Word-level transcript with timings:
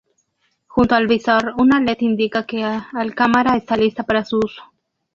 Junto 0.65 0.95
al 0.95 1.05
visor, 1.05 1.53
un 1.59 1.69
led 1.85 1.97
indica 1.99 2.47
que 2.47 2.63
al 2.63 3.13
cámara 3.13 3.55
está 3.55 3.77
lista 3.77 4.01
para 4.01 4.25
su 4.25 4.39
uso. 4.39 4.63